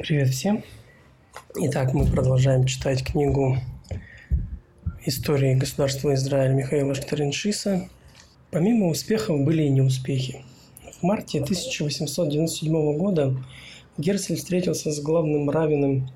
Привет 0.00 0.30
всем. 0.30 0.64
Итак, 1.56 1.92
мы 1.92 2.06
продолжаем 2.06 2.64
читать 2.64 3.04
книгу 3.04 3.58
«Истории 5.04 5.54
государства 5.54 6.14
Израиль» 6.14 6.54
Михаила 6.54 6.94
Штерншиса. 6.94 7.86
Помимо 8.50 8.86
успехов 8.86 9.44
были 9.44 9.64
и 9.64 9.68
неуспехи. 9.68 10.42
В 10.98 11.02
марте 11.02 11.42
1897 11.42 12.96
года 12.96 13.36
Герцель 13.98 14.36
встретился 14.36 14.90
с 14.90 15.02
главным 15.02 15.50
раввином 15.50 16.10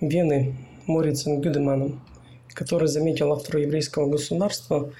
Вены 0.00 0.54
Морицем 0.86 1.40
Гюдеманом, 1.40 2.00
который 2.50 2.86
заметил 2.86 3.32
автору 3.32 3.58
еврейского 3.58 4.08
государства, 4.08 4.92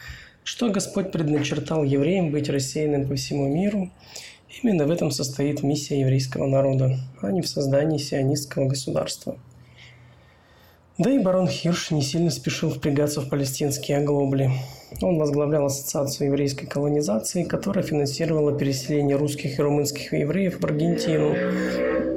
что 0.42 0.70
Господь 0.70 1.12
предначертал 1.12 1.84
евреям 1.84 2.32
быть 2.32 2.48
рассеянным 2.48 3.06
по 3.06 3.14
всему 3.14 3.46
миру– 3.46 3.92
Именно 4.62 4.86
в 4.86 4.90
этом 4.90 5.10
состоит 5.10 5.62
миссия 5.62 6.00
еврейского 6.00 6.46
народа, 6.46 6.96
а 7.20 7.30
не 7.32 7.42
в 7.42 7.48
создании 7.48 7.98
сионистского 7.98 8.66
государства. 8.66 9.36
Да 10.96 11.10
и 11.10 11.18
барон 11.18 11.48
Хирш 11.48 11.90
не 11.90 12.02
сильно 12.02 12.30
спешил 12.30 12.70
впрягаться 12.70 13.20
в 13.20 13.28
палестинские 13.28 13.98
оглобли. 13.98 14.50
Он 15.02 15.18
возглавлял 15.18 15.66
ассоциацию 15.66 16.28
еврейской 16.28 16.66
колонизации, 16.66 17.42
которая 17.42 17.84
финансировала 17.84 18.56
переселение 18.56 19.16
русских 19.16 19.58
и 19.58 19.62
румынских 19.62 20.12
евреев 20.12 20.60
в 20.60 20.64
Аргентину, 20.64 21.34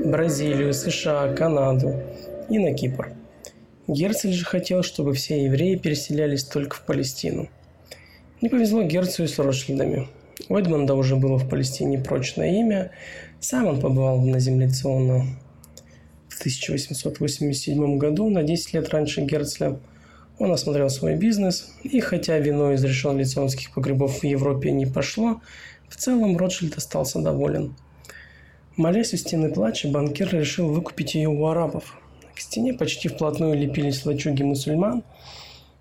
Бразилию, 0.08 0.76
США, 0.76 1.34
Канаду 1.34 1.96
и 2.50 2.60
на 2.60 2.72
Кипр. 2.76 3.14
Герцель 3.88 4.34
же 4.34 4.46
хотел, 4.46 4.84
чтобы 4.84 5.14
все 5.14 5.44
евреи 5.46 5.76
переселялись 5.76 6.44
только 6.44 6.76
в 6.76 6.86
Палестину. 6.86 7.50
Не 8.42 8.50
повезло 8.50 8.84
Герцелю 8.84 9.28
с 9.28 9.40
Ротшильдами. 9.40 10.08
У 10.50 10.56
Эдмонда 10.56 10.94
уже 10.94 11.16
было 11.16 11.38
в 11.38 11.50
Палестине 11.50 12.00
прочное 12.00 12.60
имя. 12.60 12.92
Сам 13.40 13.68
он 13.68 13.80
побывал 13.80 14.22
на 14.22 14.40
земле 14.40 14.70
Циона 14.70 15.26
в 16.30 16.40
1887 16.40 17.98
году, 17.98 18.30
на 18.30 18.44
10 18.44 18.74
лет 18.74 18.90
раньше 18.90 19.22
Герцля. 19.22 19.80
Он 20.40 20.52
осмотрел 20.52 20.90
свой 20.90 21.16
бизнес, 21.16 21.74
и 21.84 22.00
хотя 22.00 22.38
вино 22.38 22.72
из 22.74 22.84
решен 22.84 23.18
лицонских 23.18 23.74
погребов 23.74 24.20
в 24.20 24.24
Европе 24.24 24.72
не 24.72 24.86
пошло, 24.86 25.42
в 25.90 25.96
целом 25.96 26.38
Ротшильд 26.38 26.78
остался 26.78 27.20
доволен. 27.20 27.76
Молясь 28.76 29.14
у 29.14 29.18
стены 29.18 29.52
плача, 29.52 29.88
банкир 29.88 30.32
решил 30.34 30.72
выкупить 30.72 31.16
ее 31.16 31.30
у 31.30 31.48
арабов. 31.48 32.00
К 32.36 32.40
стене 32.40 32.74
почти 32.74 33.08
вплотную 33.08 33.58
лепились 33.58 34.06
лачуги 34.06 34.44
мусульман, 34.44 35.04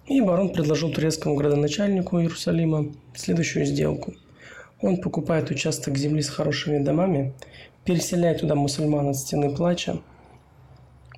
и 0.06 0.22
барон 0.22 0.48
предложил 0.48 0.91
турецкому 0.91 1.34
градоначальнику 1.34 2.19
Иерусалима 2.19 2.94
следующую 3.14 3.66
сделку– 3.66 4.14
он 4.80 4.98
покупает 4.98 5.50
участок 5.50 5.96
земли 5.96 6.22
с 6.22 6.28
хорошими 6.28 6.78
домами, 6.78 7.32
переселяет 7.84 8.41
туда 8.41 8.55
мусульман 8.55 9.08
от 9.08 9.16
стены 9.16 9.55
плача, 9.55 10.00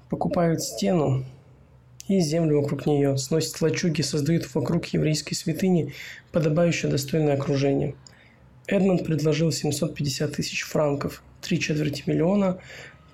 покупают 0.09 0.63
стену 0.63 1.25
и 2.07 2.21
землю 2.21 2.61
вокруг 2.61 2.87
нее, 2.87 3.19
сносит 3.19 3.61
лачуги, 3.61 4.03
создают 4.03 4.55
вокруг 4.55 4.87
еврейской 4.87 5.35
святыни 5.35 5.93
подобающее 6.33 6.91
достойное 6.91 7.35
окружение. 7.35 7.95
Эдмонд 8.67 9.05
предложил 9.05 9.51
750 9.51 10.33
тысяч 10.33 10.63
франков, 10.63 11.23
три 11.41 11.59
четверти 11.59 12.05
миллиона. 12.07 12.59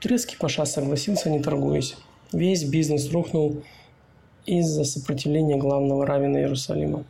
Турецкий 0.00 0.36
паша 0.38 0.64
согласился, 0.64 1.30
не 1.30 1.40
торгуясь. 1.40 1.96
Весь 2.32 2.64
бизнес 2.64 3.10
рухнул 3.12 3.62
из-за 4.46 4.84
сопротивления 4.84 5.56
главного 5.56 6.04
равина 6.04 6.40
Иерусалима. 6.40 7.04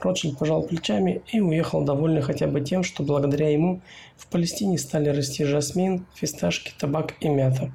Ротшильд 0.00 0.38
пожал 0.38 0.62
плечами 0.62 1.22
и 1.32 1.40
уехал 1.40 1.82
довольный 1.82 2.20
хотя 2.20 2.46
бы 2.46 2.60
тем, 2.60 2.82
что 2.82 3.02
благодаря 3.02 3.50
ему 3.50 3.80
в 4.16 4.26
Палестине 4.26 4.78
стали 4.78 5.08
расти 5.08 5.44
жасмин, 5.44 6.06
фисташки, 6.14 6.72
табак 6.78 7.14
и 7.20 7.28
мята. 7.28 7.72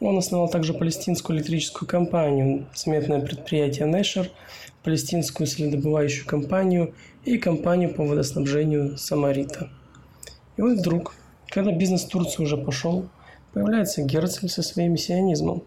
Он 0.00 0.16
основал 0.16 0.48
также 0.48 0.72
палестинскую 0.72 1.36
электрическую 1.38 1.86
компанию, 1.86 2.66
сметное 2.72 3.20
предприятие 3.20 3.86
Нешер, 3.86 4.30
палестинскую 4.82 5.46
следобывающую 5.46 6.26
компанию 6.26 6.94
и 7.24 7.36
компанию 7.36 7.92
по 7.92 8.04
водоснабжению 8.04 8.96
Самарита. 8.96 9.68
И 10.56 10.62
вот 10.62 10.78
вдруг, 10.78 11.14
когда 11.48 11.70
бизнес 11.72 12.06
Турции 12.06 12.42
уже 12.42 12.56
пошел, 12.56 13.10
появляется 13.52 14.00
Герцель 14.00 14.48
со 14.48 14.62
своим 14.62 14.96
сионизмом. 14.96 15.64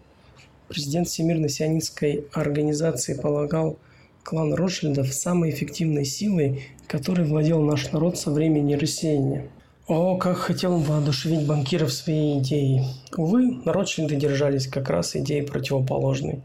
Президент 0.66 1.06
Всемирной 1.06 1.48
сионистской 1.48 2.26
организации 2.32 3.14
полагал– 3.14 3.78
клан 4.24 4.54
Ротшильдов 4.54 5.12
самой 5.12 5.50
эффективной 5.50 6.06
силой, 6.06 6.64
которой 6.88 7.26
владел 7.26 7.60
наш 7.60 7.92
народ 7.92 8.18
со 8.18 8.30
времени 8.30 8.74
рассеяния. 8.74 9.46
О, 9.86 10.16
как 10.16 10.38
хотел 10.38 10.72
он 10.72 10.82
воодушевить 10.82 11.46
банкиров 11.46 11.92
своей 11.92 12.38
идеей. 12.38 12.86
Увы, 13.16 13.60
Ротшильды 13.66 14.16
держались 14.16 14.66
как 14.66 14.88
раз 14.88 15.14
идеи 15.14 15.42
противоположной. 15.42 16.40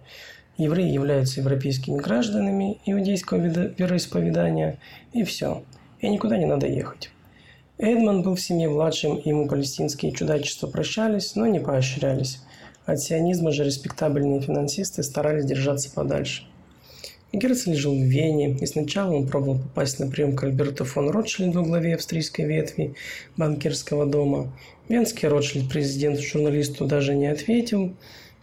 Евреи 0.57 0.91
являются 0.91 1.39
европейскими 1.39 1.97
гражданами 1.97 2.81
иудейского 2.85 3.37
вероисповедания, 3.37 4.77
и 5.13 5.23
все. 5.23 5.63
И 6.01 6.09
никуда 6.09 6.37
не 6.37 6.45
надо 6.45 6.67
ехать. 6.67 7.11
Эдмон 7.77 8.23
был 8.23 8.35
в 8.35 8.41
семье 8.41 8.67
младшим, 8.67 9.21
ему 9.23 9.47
палестинские 9.47 10.11
чудачества 10.11 10.67
прощались, 10.67 11.35
но 11.35 11.47
не 11.47 11.61
поощрялись. 11.61 12.41
От 12.85 12.99
сионизма 12.99 13.53
же 13.53 13.63
респектабельные 13.63 14.41
финансисты 14.41 15.01
старались 15.01 15.45
держаться 15.45 15.89
подальше– 15.89 16.43
Герцель 17.31 17.75
жил 17.75 17.93
в 17.93 18.03
Вене, 18.03 18.57
и 18.59 18.65
сначала 18.65 19.13
он 19.13 19.27
пробовал 19.27 19.59
попасть 19.59 19.99
на 19.99 20.07
прием 20.07 20.35
к 20.35 20.43
Альберту 20.43 20.83
фон 20.83 21.11
Ротшильду, 21.11 21.63
главе 21.63 21.93
австрийской 21.93 22.45
ветви 22.45 22.95
банкирского 23.37 24.07
дома. 24.07 24.51
Венский 24.87 25.27
Ротшильд 25.27 25.69
президенту 25.69 26.23
журналисту 26.23 26.85
даже 26.85 27.13
не 27.15 27.27
ответил. 27.27 27.93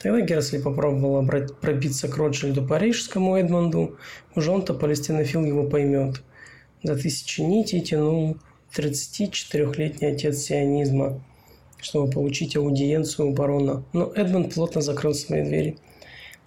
Тогда 0.00 0.20
Герцель 0.20 0.62
попробовал 0.62 1.26
пробиться 1.60 2.06
к 2.06 2.16
Ротшильду 2.16 2.64
парижскому 2.64 3.36
Эдмонду. 3.36 3.96
Уже 4.36 4.52
он-то 4.52 4.72
палестинофил 4.72 5.44
его 5.44 5.64
поймет. 5.64 6.22
За 6.84 6.94
тысячи 6.94 7.40
нитей 7.40 7.80
тянул 7.80 8.36
34-летний 8.76 10.06
отец 10.06 10.38
сионизма, 10.38 11.20
чтобы 11.80 12.08
получить 12.08 12.56
аудиенцию 12.56 13.30
у 13.30 13.34
барона. 13.34 13.82
Но 13.92 14.12
Эдмонд 14.14 14.54
плотно 14.54 14.80
закрыл 14.80 15.12
свои 15.12 15.42
двери– 15.42 15.76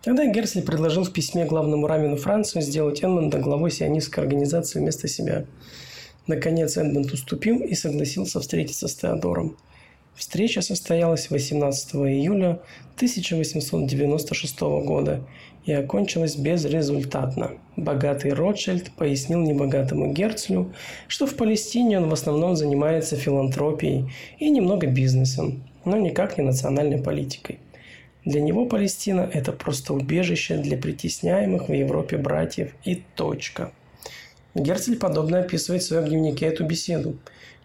Тогда 0.01 0.25
Герсли 0.25 0.61
предложил 0.61 1.03
в 1.03 1.11
письме 1.11 1.45
главному 1.45 1.85
раввину 1.85 2.15
Францию 2.15 2.61
сделать 2.61 3.01
Эдмонда 3.01 3.37
главой 3.39 3.69
сионистской 3.69 4.23
организации 4.23 4.79
вместо 4.79 5.09
себя. 5.09 5.45
Наконец 6.25 6.77
Эдмонд 6.77 7.11
уступил 7.11 7.59
и 7.59 7.73
согласился 7.73 8.39
встретиться 8.39 8.87
с 8.87 8.95
Теодором. 8.95 9.57
Встреча 10.15 10.61
состоялась 10.61 11.29
18 11.29 11.95
июля 11.95 12.59
1896 12.95 14.59
года 14.59 15.21
и 15.65 15.73
окончилась 15.73 16.35
безрезультатно. 16.35 17.51
Богатый 17.75 18.33
Ротшильд 18.33 18.91
пояснил 18.91 19.39
небогатому 19.39 20.13
Герцлю, 20.13 20.73
что 21.07 21.25
в 21.25 21.35
Палестине 21.35 21.99
он 21.99 22.09
в 22.09 22.13
основном 22.13 22.55
занимается 22.55 23.15
филантропией 23.17 24.11
и 24.39 24.49
немного 24.49 24.87
бизнесом, 24.87 25.63
но 25.83 25.97
никак 25.97 26.37
не 26.37 26.43
национальной 26.43 27.01
политикой. 27.01 27.59
Для 28.29 28.41
него 28.41 28.67
Палестина– 28.67 29.27
это 29.33 29.51
просто 29.51 29.91
убежище 29.95 30.57
для 30.57 30.77
притесняемых 30.77 31.67
в 31.67 31.73
Европе 31.73 32.15
братьев 32.15 32.73
и 32.83 33.01
точка. 33.15 33.71
Герцель 34.53 34.99
подобно 34.99 35.39
описывает 35.39 35.81
в 35.81 35.87
своем 35.87 36.05
дневнике 36.05 36.45
эту 36.45 36.63
беседу. 36.63 37.17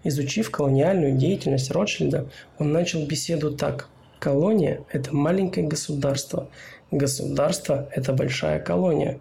Изучив 0.05 0.51
колониальную 0.51 1.19
деятельность 1.19 1.71
Ротшильда, 1.71 2.31
он 2.59 2.73
начал 2.73 3.05
беседу 3.07 3.55
так. 3.55 3.91
Колония– 4.19 4.81
это 4.91 5.15
маленькое 5.15 5.67
государство. 5.67 6.49
Государство– 6.91 7.87
это 7.95 8.15
большая 8.15 8.59
колония. 8.59 9.21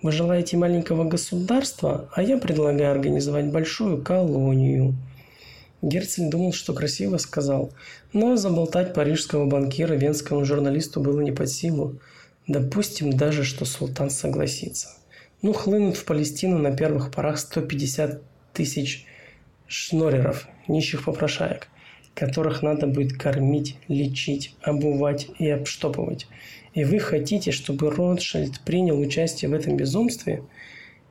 Вы 0.00 0.12
желаете 0.12 0.56
маленького 0.56 1.02
государства, 1.02 2.08
а 2.14 2.22
я 2.22 2.38
предлагаю 2.38 2.92
организовать 2.92 3.50
большую 3.50 4.00
колонию– 4.00 4.94
Герцель 5.82 6.30
думал, 6.30 6.52
что 6.52 6.72
красиво 6.72 7.18
сказал, 7.18 7.72
но 8.12 8.36
заболтать 8.36 8.94
парижского 8.94 9.46
банкира 9.46 9.94
венскому 9.94 10.44
журналисту 10.44 11.00
было 11.00 11.20
не 11.20 11.32
под 11.32 11.50
силу. 11.50 11.98
Допустим 12.46 13.12
даже, 13.12 13.44
что 13.44 13.64
султан 13.64 14.10
согласится. 14.10 14.88
Ну, 15.42 15.52
хлынут 15.52 15.96
в 15.96 16.04
Палестину 16.04 16.58
на 16.58 16.74
первых 16.74 17.10
порах 17.10 17.38
150 17.38 18.22
тысяч 18.54 19.04
шнореров, 19.66 20.48
нищих 20.68 21.04
попрошаек, 21.04 21.68
которых 22.14 22.62
надо 22.62 22.86
будет 22.86 23.18
кормить, 23.18 23.76
лечить, 23.88 24.54
обувать 24.62 25.28
и 25.38 25.48
обштопывать. 25.48 26.26
И 26.72 26.84
вы 26.84 26.98
хотите, 26.98 27.50
чтобы 27.50 27.90
Ротшильд 27.90 28.60
принял 28.60 28.98
участие 28.98 29.50
в 29.50 29.54
этом 29.54 29.76
безумстве? 29.76 30.42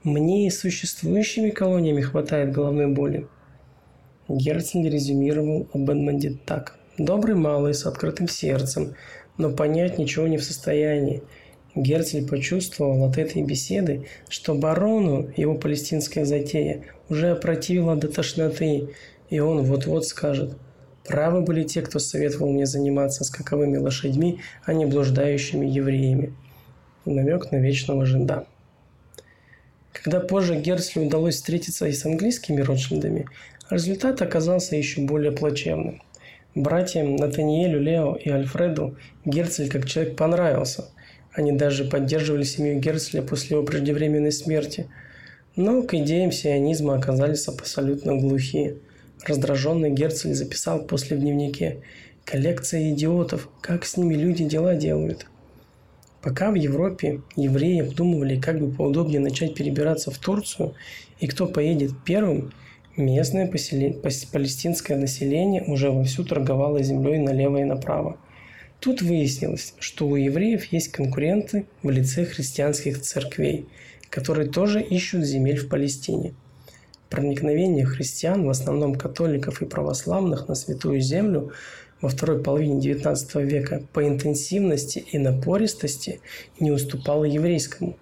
Мне 0.04 0.48
и 0.48 0.50
существующими 0.50 1.50
колониями 1.50 2.02
хватает 2.02 2.52
головной 2.52 2.88
боли. 2.88 3.28
Герцель 4.30 4.90
резюмировал 4.90 5.68
об 5.74 5.90
Эдмонде 5.90 6.38
так. 6.46 6.78
«Добрый 6.98 7.36
малый, 7.36 7.74
с 7.74 7.86
открытым 7.86 8.28
сердцем, 8.28 8.96
но 9.38 9.52
понять 9.52 9.98
ничего 9.98 10.28
не 10.28 10.38
в 10.38 10.44
состоянии. 10.44 11.24
Герцель 11.76 12.28
почувствовал 12.28 13.04
от 13.04 13.18
этой 13.18 13.42
беседы, 13.42 14.06
что 14.30 14.54
барону 14.54 15.30
его 15.36 15.56
палестинская 15.56 16.24
затея 16.24 16.84
уже 17.10 17.32
опротивила 17.32 17.96
до 17.96 18.08
тошноты, 18.08 18.90
и 19.30 19.40
он 19.40 19.64
вот-вот 19.64 20.06
скажет 20.06 20.56
Правы 21.06 21.42
были 21.42 21.64
те, 21.64 21.82
кто 21.82 22.00
советовал 22.00 22.50
мне 22.50 22.66
заниматься 22.66 23.26
скаковыми 23.26 23.78
лошадьми, 23.78 24.40
а 24.64 24.74
не 24.74 24.86
блуждающими 24.86 25.66
евреями. 25.66 26.34
Намек 27.06 27.52
на 27.52 27.58
вечного 27.58 28.06
жида. 28.06 28.48
Когда 29.92 30.22
позже 30.22 30.56
Герцлю 30.56 31.04
удалось 31.04 31.36
встретиться 31.36 31.88
и 31.88 31.92
с 31.92 32.06
английскими 32.06 32.62
Ротшильдами, 32.62 33.28
результат 33.74 34.22
оказался 34.22 34.76
еще 34.76 35.02
более 35.02 35.32
плачевным. 35.32 36.02
Братьям 36.56 37.16
Натаниэлю, 37.16 37.82
Лео 37.82 38.16
и 38.16 38.30
Альфреду 38.30 38.96
Герцель 39.26 39.70
как 39.70 39.88
человек 39.88 40.16
понравился. 40.16 40.90
Они 41.32 41.52
даже 41.52 41.86
поддерживали 41.86 42.44
семью 42.44 42.80
Герцля 42.80 43.24
после 43.24 43.58
его 43.58 43.66
преждевременной 43.66 44.32
смерти. 44.32 44.88
Но 45.56 45.82
к 45.82 45.96
идеям 45.96 46.32
сионизма 46.32 46.96
оказались 46.96 47.48
абсолютно 47.48 48.16
глухие. 48.16 48.78
Раздраженный 49.26 49.90
Герцель 49.90 50.34
записал 50.36 50.84
после 50.84 51.18
в 51.18 51.22
дневнике 51.22 51.82
«Коллекция 52.24 52.92
идиотов, 52.92 53.50
как 53.62 53.86
с 53.86 53.98
ними 53.98 54.14
люди 54.14 54.44
дела 54.44 54.76
делают». 54.76 55.26
Пока 56.22 56.52
в 56.52 56.56
Европе 56.56 57.22
евреи 57.36 57.82
обдумывали, 57.82 58.40
как 58.40 58.60
бы 58.60 58.72
поудобнее 58.72 59.20
начать 59.20 59.56
перебираться 59.56 60.10
в 60.10 60.18
Турцию 60.18 60.74
и 61.20 61.28
кто 61.28 61.48
поедет 61.48 61.92
первым, 62.06 62.54
местное 63.02 63.48
поселе... 63.48 63.94
палестинское 64.32 64.98
население 64.98 65.64
уже 65.64 65.92
вовсю 65.92 66.24
торговало 66.24 66.84
землей 66.84 67.20
налево 67.20 67.58
и 67.58 67.64
направо. 67.64 68.18
Тут 68.80 69.02
выяснилось, 69.02 69.74
что 69.80 70.08
у 70.08 70.16
евреев 70.16 70.66
есть 70.66 70.92
конкуренты 70.92 71.66
в 71.82 71.90
лице 71.90 72.26
христианских 72.26 73.02
церквей, 73.02 73.68
которые 74.10 74.50
тоже 74.50 74.82
ищут 74.82 75.24
земель 75.24 75.58
в 75.58 75.70
Палестине. 75.70 76.34
Проникновение 77.10 77.86
христиан, 77.86 78.46
в 78.46 78.50
основном 78.50 78.96
католиков 78.96 79.62
и 79.62 79.66
православных, 79.66 80.48
на 80.48 80.56
Святую 80.56 81.00
Землю– 81.00 81.52
во 82.04 82.10
второй 82.10 82.44
половине 82.44 82.82
XIX 82.82 83.46
века 83.46 83.82
по 83.94 84.06
интенсивности 84.06 85.00
и 85.00 85.18
напористости 85.18 86.20
не 86.60 86.70
уступало 86.70 87.24
еврейскому. 87.24 87.98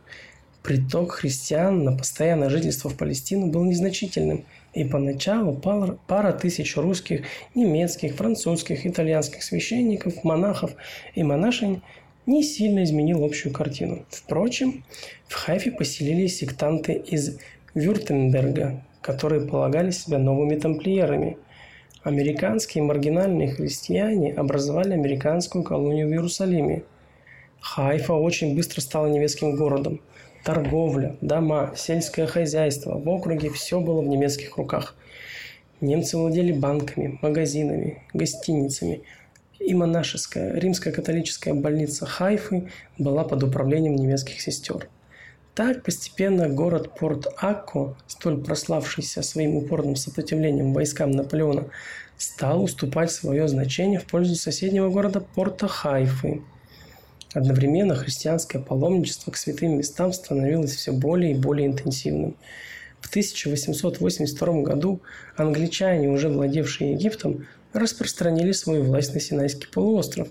Приток 0.64 1.12
христиан 1.12 1.84
на 1.84 1.96
постоянное 1.96 2.50
жительство 2.50 2.90
в 2.90 2.98
Палестину 2.98 3.52
был 3.52 3.64
незначительным, 3.64 4.46
и 4.74 4.84
поначалу 4.84 5.54
пара, 5.54 6.34
тысяч 6.34 6.78
русских, 6.78 7.26
немецких, 7.56 8.16
французских, 8.16 8.86
итальянских 8.86 9.44
священников, 9.44 10.24
монахов 10.24 10.72
и 11.16 11.24
монашень 11.24 11.82
не 12.26 12.44
сильно 12.44 12.84
изменил 12.84 13.24
общую 13.24 13.54
картину. 13.54 14.06
Впрочем, 14.10 14.84
в 15.28 15.34
Хайфе 15.34 15.72
поселились 15.72 16.38
сектанты 16.38 16.94
из 16.94 17.40
Вюртемберга, 17.74 18.84
которые 19.02 19.48
полагали 19.48 19.92
себя 19.92 20.18
новыми 20.18 20.56
тамплиерами– 20.56 21.38
Американские 22.04 22.84
маргинальные 22.84 23.52
христиане 23.52 24.34
образовали 24.34 24.94
американскую 24.94 25.64
колонию 25.64 26.08
в 26.08 26.12
Иерусалиме. 26.12 26.82
Хайфа 27.60 28.14
очень 28.14 28.56
быстро 28.56 28.82
стала 28.82 29.06
немецким 29.06 29.56
городом. 29.56 30.02
Торговля, 30.44 31.18
дома, 31.22 31.74
сельское 31.76 32.28
хозяйство 32.28 32.98
в 32.98 33.08
округе– 33.08 33.50
все 33.52 33.80
было 33.80 34.02
в 34.02 34.08
немецких 34.08 34.58
руках. 34.58 34.96
Немцы 35.82 36.18
владели 36.18 36.52
банками, 36.52 37.20
магазинами, 37.22 38.04
гостиницами. 38.14 39.02
И 39.60 39.74
монашеская 39.76 40.58
римская 40.60 40.92
католическая 40.92 41.54
больница 41.54 42.06
Хайфы 42.06 42.70
была 42.98 43.24
под 43.24 43.44
управлением 43.44 43.96
немецких 43.96 44.42
сестер– 44.42 44.90
так 45.54 45.84
постепенно 45.84 46.48
город 46.48 46.98
Порт-Акко, 46.98 47.98
столь 48.08 48.42
прославшийся 48.42 49.22
своим 49.22 49.58
упорным 49.58 49.98
сопротивлением 49.98 50.74
войскам 50.74 51.12
Наполеона, 51.12 51.68
стал 52.18 52.64
уступать 52.64 53.12
свое 53.12 53.50
значение 53.50 54.00
в 54.00 54.06
пользу 54.06 54.36
соседнего 54.36 54.90
города 54.90 55.20
Порта 55.20 55.68
Хайфы. 55.68 56.42
Одновременно 57.34 57.96
христианское 57.96 58.60
паломничество 58.60 59.32
к 59.32 59.38
святым 59.38 59.78
местам 59.78 60.12
становилось 60.14 60.76
все 60.76 60.92
более 60.92 61.32
и 61.32 61.40
более 61.40 61.68
интенсивным. 61.68 62.36
В 63.00 63.10
1882 63.10 64.62
году 64.62 65.02
англичане, 65.36 66.10
уже 66.10 66.30
владевшие 66.30 66.94
Египтом, 66.94 67.48
распространили 67.74 68.52
свою 68.52 68.84
власть 68.84 69.14
на 69.14 69.20
Синайский 69.20 69.68
полуостров, 69.68 70.28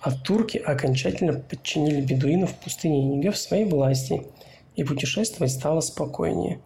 а 0.00 0.12
турки 0.12 0.58
окончательно 0.58 1.34
подчинили 1.34 2.00
бедуинов 2.00 2.52
в 2.52 2.60
пустыне 2.60 3.04
Нигев 3.04 3.36
своей 3.36 3.64
власти– 3.64 4.22
и 4.78 4.84
путешествовать 4.84 5.50
стало 5.52 5.80
спокойнее. 5.80 6.60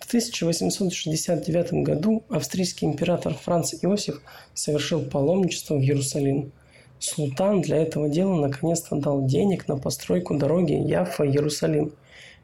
В 0.00 0.06
1869 0.08 1.84
году 1.84 2.24
австрийский 2.28 2.84
император 2.84 3.32
Франц 3.32 3.74
Иосиф 3.80 4.20
совершил 4.54 5.02
паломничество 5.02 5.76
в 5.76 5.80
Иерусалим. 5.80 6.52
Султан 6.98 7.60
для 7.60 7.78
этого 7.78 8.08
дела 8.08 8.34
наконец-то 8.34 8.96
дал 8.96 9.26
денег 9.26 9.68
на 9.68 9.76
постройку 9.76 10.36
дороги 10.36 10.72
Яффа-Иерусалим. 10.72 11.92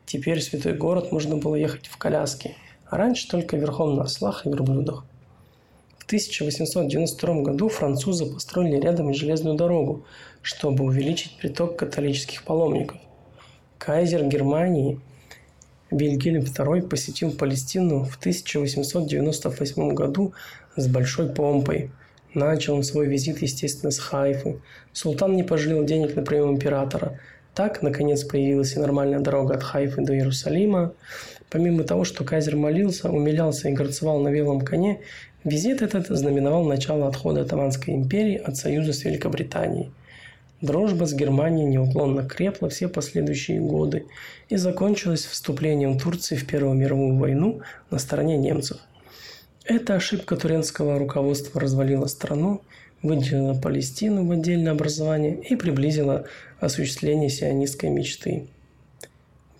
Теперь 0.06 0.40
святой 0.40 0.74
город 0.74 1.12
можно 1.12 1.36
было 1.36 1.54
ехать 1.54 1.86
в 1.86 1.96
коляске, 1.96 2.56
а 2.86 2.96
раньше 2.96 3.28
только 3.28 3.56
верхом 3.56 3.96
на 3.96 4.02
ослах 4.02 4.46
и 4.46 4.50
верблюдах. 4.50 5.04
В 5.98 6.04
1892 6.04 7.42
году 7.42 7.68
французы 7.68 8.26
построили 8.26 8.80
рядом 8.80 9.14
железную 9.14 9.56
дорогу, 9.56 10.04
чтобы 10.42 10.84
увеличить 10.84 11.36
приток 11.38 11.76
католических 11.76 12.42
паломников. 12.42 12.98
Кайзер 13.78 14.26
Германии 14.26 15.00
Вильгельм 15.90 16.42
II 16.42 16.82
посетил 16.88 17.32
Палестину 17.32 18.04
в 18.04 18.16
1898 18.16 19.94
году 19.94 20.34
с 20.76 20.86
большой 20.86 21.28
помпой. 21.30 21.90
Начал 22.34 22.74
он 22.74 22.82
свой 22.82 23.06
визит, 23.06 23.42
естественно, 23.42 23.90
с 23.90 23.98
Хайфы. 23.98 24.60
Султан 24.92 25.36
не 25.36 25.42
пожалел 25.42 25.84
денег 25.84 26.16
на 26.16 26.22
прием 26.22 26.54
императора. 26.54 27.18
Так, 27.54 27.82
наконец, 27.82 28.24
появилась 28.24 28.76
и 28.76 28.78
нормальная 28.78 29.20
дорога 29.20 29.54
от 29.54 29.62
Хайфы 29.62 30.02
до 30.02 30.14
Иерусалима. 30.14 30.92
Помимо 31.50 31.84
того, 31.84 32.04
что 32.04 32.24
Кайзер 32.24 32.56
молился, 32.56 33.10
умилялся 33.10 33.68
и 33.68 33.72
горцевал 33.72 34.20
на 34.20 34.30
белом 34.32 34.60
коне, 34.60 35.00
визит 35.44 35.82
этот 35.82 36.06
знаменовал 36.08 36.64
начало 36.64 37.08
отхода 37.08 37.40
Отоманской 37.42 37.94
империи 37.94 38.36
от 38.36 38.56
союза 38.56 38.92
с 38.92 39.04
Великобританией– 39.04 39.90
Дружба 40.60 41.06
с 41.06 41.14
Германией 41.14 41.66
неуклонно 41.66 42.22
крепла 42.22 42.68
все 42.68 42.86
последующие 42.86 43.60
годы 43.60 44.04
и 44.50 44.56
закончилась 44.56 45.24
вступлением 45.24 45.98
Турции 45.98 46.36
в 46.36 46.46
Первую 46.46 46.74
мировую 46.74 47.16
войну 47.16 47.62
на 47.90 47.98
стороне 47.98 48.36
немцев. 48.36 48.76
Эта 49.72 49.94
ошибка 49.94 50.34
турецкого 50.34 50.98
руководства 50.98 51.60
развалила 51.60 52.06
страну, 52.06 52.62
выделила 53.02 53.54
Палестину 53.54 54.26
в 54.26 54.32
отдельное 54.32 54.72
образование 54.72 55.40
и 55.48 55.54
приблизила 55.54 56.24
осуществление 56.58 57.30
сионистской 57.30 57.88
мечты. 57.88 58.48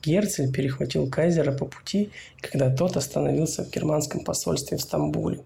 Герцель 0.03 0.53
перехватил 0.53 1.09
кайзера 1.09 1.53
по 1.53 1.65
пути, 1.65 2.11
когда 2.41 2.75
тот 2.75 2.97
остановился 2.97 3.65
в 3.65 3.71
германском 3.71 4.25
посольстве 4.25 4.79
в 4.79 4.81
Стамбуле. 4.81 5.43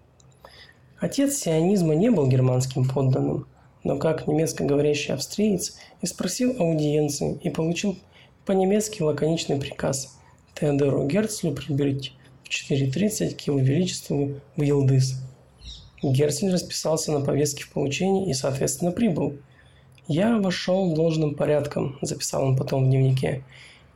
Отец 0.97 1.35
сионизма 1.35 1.93
не 1.93 2.09
был 2.09 2.27
германским 2.27 2.89
подданным– 2.89 3.45
но 3.83 3.97
как 3.97 4.25
немецкоговорящий 4.25 5.13
австриец 5.13 5.77
и 6.01 6.07
спросил 6.07 6.55
аудиенции 6.59 7.39
и 7.43 7.51
получил 7.51 7.95
по-немецки 8.43 9.03
лаконичный 9.03 9.57
приказ 9.57 10.17
Теодору 10.59 11.05
Герцлю 11.05 11.51
прибыть 11.53 12.13
в 12.45 12.49
4.30 12.49 13.35
к 13.35 13.41
его 13.41 13.59
величеству 13.59 14.39
в 14.55 14.61
Елдыс. 14.61 15.15
Герцль 16.01 16.51
расписался 16.51 17.11
на 17.11 17.19
повестке 17.19 17.63
в 17.63 17.71
получении 17.71 18.29
и, 18.29 18.33
соответственно, 18.33 18.91
прибыл. 18.91 19.33
«Я 20.07 20.37
вошел 20.37 20.93
должным 20.93 21.35
порядком»,– 21.35 21.97
записал 22.01 22.45
он 22.45 22.55
потом 22.55 22.85
в 22.85 22.87
дневнике. 22.87 23.43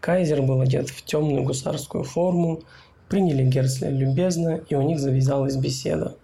Кайзер 0.02 0.42
был 0.42 0.60
одет 0.60 0.90
в 0.90 1.06
темную 1.06 1.44
гусарскую 1.44 2.04
форму, 2.04 2.64
приняли 3.08 3.44
Герцля 3.44 3.90
любезно, 3.90 4.62
и 4.70 4.76
у 4.76 4.82
них 4.82 5.00
завязалась 5.00 5.56
беседа. 5.56 6.16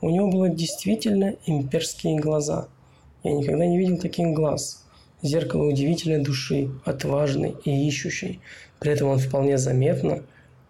У 0.00 0.10
него 0.10 0.28
было 0.30 0.48
действительно 0.48 1.36
имперские 1.46 2.18
глаза– 2.18 2.68
я 3.22 3.32
никогда 3.32 3.66
не 3.66 3.78
видел 3.78 3.98
таких 3.98 4.28
глаз. 4.28 4.82
Зеркало 5.22 5.64
удивительной 5.64 6.22
души, 6.22 6.70
отважной 6.86 7.54
и 7.64 7.86
ищущей. 7.86 8.40
При 8.78 8.92
этом 8.92 9.08
он 9.08 9.18
вполне 9.18 9.58
заметно, 9.58 10.22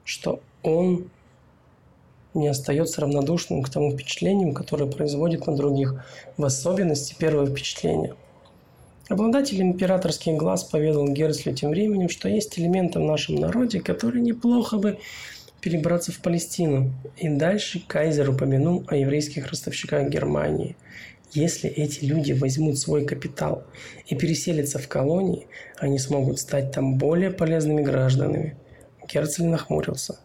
что 0.05 0.41
он 0.63 1.11
не 2.35 2.49
остается 2.49 3.01
равнодушным 3.01 3.63
к 3.63 3.71
тому 3.71 3.93
впечатлению, 3.93 4.55
которое 4.55 4.91
производит 4.91 5.47
на 5.47 5.57
других, 5.57 6.05
в 6.37 6.45
особенности 6.45 7.17
первое 7.19 7.47
впечатление. 7.47 8.15
Обладатель 9.09 9.61
императорских 9.61 10.35
глаз 10.35 10.63
поведал 10.63 11.09
Герцлю 11.09 11.53
тем 11.53 11.71
временем, 11.71 12.09
что 12.09 12.29
есть 12.29 12.59
элементы 12.59 13.01
в 13.01 13.03
нашем 13.03 13.35
народе, 13.35 13.81
которые 13.81 14.23
неплохо 14.23 14.79
бы 14.79 14.99
перебраться 15.61 16.13
в 16.13 16.21
Палестину. 16.21 16.93
И 17.17 17.29
дальше 17.29 17.83
Кайзер 17.87 18.31
упомянул 18.31 18.85
о 18.87 18.97
еврейских 18.97 19.49
ростовщиках 19.49 20.09
Германии– 20.09 20.77
если 21.33 21.71
эти 21.71 22.05
люди 22.05 22.33
возьмут 22.33 22.79
свой 22.79 23.05
капитал 23.05 23.63
и 24.09 24.17
переселятся 24.17 24.81
в 24.81 24.89
колонии, 24.89 25.47
они 25.79 25.99
смогут 26.01 26.41
стать 26.41 26.73
там 26.73 26.99
более 26.99 27.31
полезными 27.31 27.83
гражданами. 27.83 28.57
Герцель 29.09 29.47
нахмурился. 29.47 30.19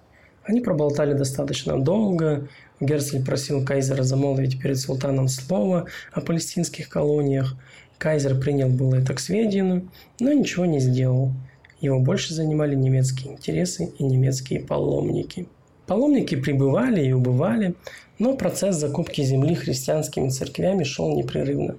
Они 0.46 0.62
проболтали 0.62 1.14
достаточно 1.14 1.80
долго, 1.80 2.48
Герцель 2.80 3.26
просил 3.26 3.66
кайзера 3.66 4.04
замолвить 4.04 4.62
перед 4.62 4.78
султаном 4.78 5.28
слово 5.28 5.88
о 6.12 6.22
палестинских 6.22 6.88
колониях. 6.88 7.56
Кайзер 7.98 8.40
принял 8.40 8.70
было 8.70 8.96
это 8.96 9.14
к 9.14 9.20
сведению, 9.20 9.90
но 10.20 10.32
ничего 10.34 10.66
не 10.66 10.80
сделал. 10.80 11.32
Его 11.82 12.00
больше 12.00 12.34
занимали 12.34 12.76
немецкие 12.76 13.34
интересы 13.34 13.92
и 13.98 14.04
немецкие 14.04 14.60
паломники. 14.60 15.48
Паломники 15.88 16.36
прибывали 16.36 17.06
и 17.06 17.12
убывали, 17.12 17.76
но 18.20 18.36
процесс 18.36 18.76
закупки 18.76 19.22
земли 19.22 19.56
христианскими 19.56 20.30
церквями 20.30 20.84
шел 20.84 21.16
непрерывно. 21.16 21.78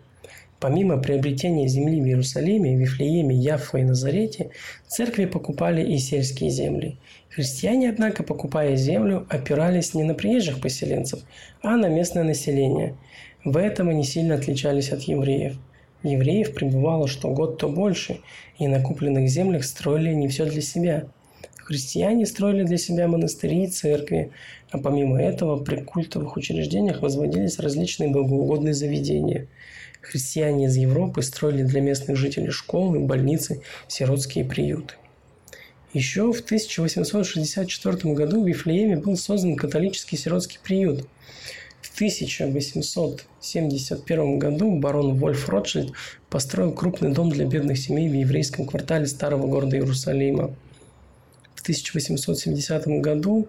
Помимо 0.59 0.97
приобретения 0.97 1.69
земли 1.69 2.01
в 2.01 2.07
Иерусалиме, 2.07 2.77
Вифлееме, 2.77 3.37
Яффа 3.37 3.79
и 3.79 3.85
Назарете, 3.85 4.51
церкви 4.89 5.27
покупали 5.27 5.83
и 5.83 5.99
сельские 5.99 6.49
земли. 6.49 6.97
Христиане, 7.29 7.91
однако, 7.91 8.23
покупая 8.23 8.75
землю, 8.77 9.27
опирались 9.29 9.93
не 9.93 10.03
на 10.03 10.15
приезжих 10.15 10.61
поселенцев, 10.63 11.21
а 11.63 11.77
на 11.77 11.89
местное 11.89 12.25
население. 12.25 12.97
В 13.45 13.59
этом 13.59 13.91
они 13.91 14.03
сильно 14.03 14.37
отличались 14.37 14.93
от 14.93 15.03
евреев. 15.03 15.59
Евреев 16.03 16.55
пребывало 16.55 17.07
что 17.07 17.29
год, 17.29 17.59
то 17.59 17.69
больше, 17.69 18.21
и 18.59 18.67
на 18.67 18.81
купленных 18.81 19.29
землях 19.29 19.65
строили 19.65 20.15
не 20.15 20.29
все 20.29 20.47
для 20.47 20.63
себя. 20.63 21.05
Христиане 21.59 22.25
строили 22.25 22.63
для 22.63 22.79
себя 22.79 23.09
монастыри 23.09 23.65
и 23.65 23.67
церкви, 23.67 24.31
а 24.71 24.79
помимо 24.79 25.21
этого 25.21 25.63
при 25.63 25.83
культовых 25.83 26.37
учреждениях 26.37 27.03
возводились 27.03 27.59
различные 27.59 28.09
богоугодные 28.09 28.73
заведения– 28.73 29.49
Христиане 30.07 30.67
из 30.67 30.77
Европы 30.77 31.23
строили 31.23 31.65
для 31.65 31.81
местных 31.81 32.17
жителей 32.17 32.51
школы, 32.51 33.01
больницы, 33.01 33.63
сиротские 33.89 34.45
приюты. 34.45 34.95
Еще 35.93 36.33
в 36.33 36.39
1864 36.41 38.15
году 38.15 38.45
в 38.45 38.47
Вифлееме 38.47 38.97
был 38.97 39.17
создан 39.17 39.57
католический 39.57 40.17
сиротский 40.17 40.61
приют. 40.63 41.09
В 41.81 41.93
1871 41.95 44.39
году 44.39 44.79
барон 44.79 45.15
Вольф 45.15 45.49
Ротшильд 45.49 45.91
построил 46.31 46.71
крупный 46.73 47.13
дом 47.13 47.31
для 47.31 47.47
бедных 47.47 47.79
семей 47.79 48.09
в 48.09 48.13
еврейском 48.13 48.65
квартале 48.67 49.07
старого 49.07 49.49
города 49.49 49.77
Иерусалима. 49.77 50.55
В 51.55 51.63
1870 51.63 52.87
году 53.01 53.49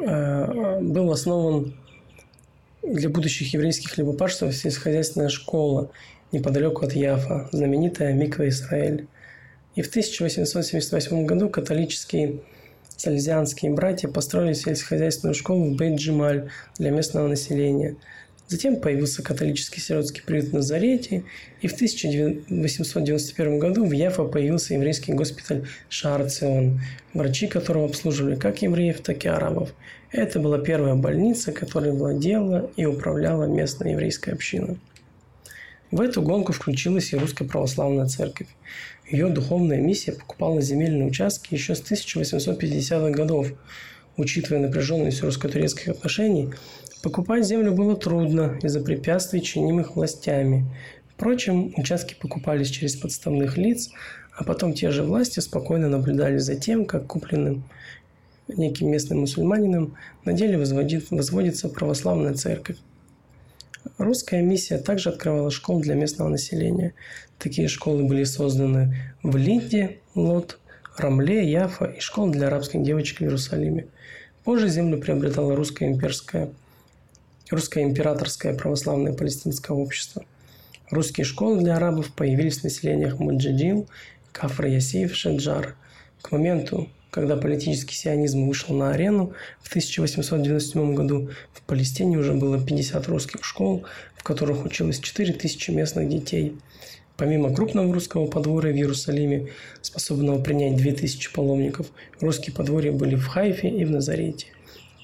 э, 0.00 0.80
был 0.80 1.10
основан 1.10 1.74
для 2.82 3.08
будущих 3.08 3.52
еврейских 3.54 3.90
хлебопашцев 3.90 4.54
сельскохозяйственная 4.54 5.28
школа 5.28 5.90
неподалеку 6.32 6.84
от 6.84 6.94
Яфа, 6.94 7.48
знаменитая 7.52 8.12
Миква 8.12 8.48
Израиль. 8.48 9.06
И 9.74 9.82
в 9.82 9.88
1878 9.88 11.26
году 11.26 11.48
католические 11.48 12.40
сальзианские 12.96 13.72
братья 13.72 14.08
построили 14.08 14.52
сельскохозяйственную 14.52 15.34
школу 15.34 15.64
в 15.64 15.76
Бейт-Джималь 15.76 16.50
для 16.78 16.90
местного 16.90 17.28
населения. 17.28 17.96
Затем 18.48 18.76
появился 18.76 19.22
католический 19.22 19.80
сиротский 19.80 20.22
приют 20.22 20.46
в 20.46 20.52
Назарете, 20.52 21.24
и 21.62 21.68
в 21.68 21.72
1891 21.72 23.58
году 23.58 23.86
в 23.86 23.92
Яфа 23.92 24.24
появился 24.24 24.74
еврейский 24.74 25.14
госпиталь 25.14 25.66
Шарцион, 25.88 26.80
врачи 27.14 27.46
которого 27.46 27.86
обслуживали 27.86 28.36
как 28.36 28.60
евреев, 28.60 29.00
так 29.00 29.24
и 29.24 29.28
арабов. 29.28 29.72
Это 30.12 30.40
была 30.40 30.58
первая 30.58 30.94
больница, 30.94 31.52
которая 31.52 31.94
владела 31.94 32.70
и 32.76 32.84
управляла 32.84 33.44
местная 33.44 33.92
еврейская 33.92 34.32
община. 34.32 34.76
В 35.90 36.02
эту 36.02 36.20
гонку 36.20 36.52
включилась 36.52 37.12
и 37.12 37.16
Русская 37.16 37.46
Православная 37.46 38.06
Церковь. 38.06 38.48
Ее 39.10 39.28
духовная 39.28 39.80
миссия 39.80 40.12
покупала 40.12 40.60
земельные 40.60 41.06
участки 41.06 41.54
еще 41.54 41.74
с 41.74 41.82
1850-х 41.82 43.10
годов. 43.10 43.48
Учитывая 44.18 44.60
напряженность 44.60 45.22
русско-турецких 45.22 45.88
отношений, 45.88 46.50
покупать 47.02 47.46
землю 47.46 47.72
было 47.72 47.96
трудно 47.96 48.58
из-за 48.62 48.82
препятствий, 48.82 49.40
чинимых 49.40 49.96
властями. 49.96 50.66
Впрочем, 51.08 51.72
участки 51.78 52.14
покупались 52.20 52.68
через 52.68 52.96
подставных 52.96 53.56
лиц, 53.56 53.90
а 54.36 54.44
потом 54.44 54.74
те 54.74 54.90
же 54.90 55.04
власти 55.04 55.40
спокойно 55.40 55.88
наблюдали 55.88 56.36
за 56.36 56.54
тем, 56.54 56.84
как 56.84 57.06
купленным 57.06 57.64
неким 58.48 58.90
местным 58.90 59.20
мусульманином, 59.20 59.96
на 60.24 60.32
деле 60.32 60.58
возводит, 60.58 61.10
возводится 61.10 61.68
православная 61.68 62.34
церковь. 62.34 62.76
Русская 63.98 64.42
миссия 64.42 64.78
также 64.78 65.10
открывала 65.10 65.50
школы 65.50 65.82
для 65.82 65.94
местного 65.94 66.28
населения. 66.28 66.94
Такие 67.38 67.68
школы 67.68 68.04
были 68.04 68.24
созданы 68.24 69.14
в 69.22 69.36
Лиде, 69.36 69.98
Лот, 70.14 70.58
Рамле, 70.96 71.50
Яфа 71.50 71.86
и 71.86 72.00
школы 72.00 72.32
для 72.32 72.48
арабских 72.48 72.82
девочек 72.82 73.18
в 73.18 73.22
Иерусалиме. 73.22 73.86
Позже 74.44 74.68
землю 74.68 74.98
приобретало 74.98 75.56
русское 75.56 75.88
имперское, 75.88 76.50
русское 77.50 77.84
императорское 77.84 78.54
православное 78.54 79.12
палестинское 79.12 79.76
общество. 79.76 80.24
Русские 80.90 81.24
школы 81.24 81.60
для 81.60 81.76
арабов 81.76 82.12
появились 82.12 82.58
в 82.58 82.64
населениях 82.64 83.18
Муджадил, 83.18 83.88
Кафр 84.32 84.66
Ясиф, 84.66 85.14
Шаджар. 85.14 85.76
К 86.20 86.32
моменту 86.32 86.88
когда 87.12 87.36
политический 87.36 87.94
сионизм 87.94 88.46
вышел 88.48 88.74
на 88.74 88.92
арену 88.92 89.34
в 89.60 89.68
1897 89.68 90.94
году, 90.94 91.28
в 91.52 91.60
Палестине 91.60 92.16
уже 92.16 92.32
было 92.32 92.58
50 92.58 93.06
русских 93.08 93.44
школ, 93.44 93.84
в 94.16 94.22
которых 94.22 94.64
училось 94.64 94.98
4000 94.98 95.70
местных 95.72 96.08
детей. 96.08 96.56
Помимо 97.18 97.54
крупного 97.54 97.92
русского 97.92 98.26
подворья 98.26 98.72
в 98.72 98.76
Иерусалиме, 98.76 99.48
способного 99.82 100.42
принять 100.42 100.76
2000 100.76 101.34
паломников, 101.34 101.88
русские 102.18 102.56
подворья 102.56 102.92
были 102.92 103.14
в 103.14 103.26
Хайфе 103.26 103.68
и 103.68 103.84
в 103.84 103.90
Назарете. 103.90 104.46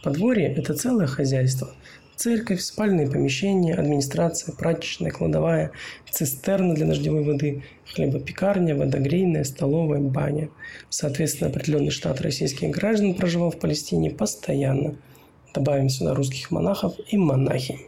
Подворье– 0.02 0.54
это 0.56 0.72
целое 0.72 1.06
хозяйство, 1.06 1.74
Церковь, 2.18 2.60
спальные 2.62 3.08
помещения, 3.08 3.76
администрация, 3.76 4.52
прачечная, 4.52 5.12
кладовая, 5.12 5.70
цистерна 6.10 6.74
для 6.74 6.84
дождевой 6.84 7.22
воды, 7.22 7.62
хлебопекарня, 7.94 8.74
водогрейная, 8.74 9.44
столовая, 9.44 10.00
баня. 10.00 10.48
Соответственно, 10.88 11.48
определенный 11.48 11.90
штат 11.90 12.20
российских 12.20 12.70
граждан 12.70 13.14
проживал 13.14 13.52
в 13.52 13.60
Палестине 13.60 14.10
постоянно. 14.10 14.96
Добавим 15.54 15.88
сюда 15.88 16.12
русских 16.12 16.50
монахов 16.50 16.94
и 17.06 17.16
монахинь. 17.16 17.86